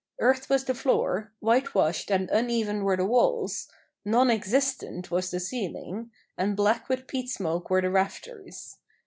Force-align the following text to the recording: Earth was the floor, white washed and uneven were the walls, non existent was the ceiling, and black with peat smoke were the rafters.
Earth 0.19 0.49
was 0.49 0.63
the 0.63 0.73
floor, 0.73 1.31
white 1.41 1.75
washed 1.75 2.09
and 2.09 2.27
uneven 2.31 2.83
were 2.83 2.97
the 2.97 3.05
walls, 3.05 3.67
non 4.03 4.31
existent 4.31 5.11
was 5.11 5.29
the 5.29 5.39
ceiling, 5.39 6.09
and 6.39 6.57
black 6.57 6.89
with 6.89 7.05
peat 7.05 7.29
smoke 7.29 7.69
were 7.69 7.83
the 7.83 7.91
rafters. 7.91 8.77